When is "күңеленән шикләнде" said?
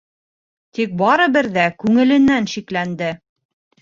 1.83-3.13